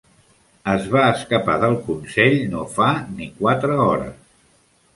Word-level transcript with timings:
Es 0.71 0.87
va 0.95 1.03
escapar 1.17 1.57
del 1.65 1.77
Consell 1.89 2.35
no 2.55 2.65
fa 2.79 2.89
ni 3.13 3.31
quatre 3.43 3.79
hores. 3.87 4.19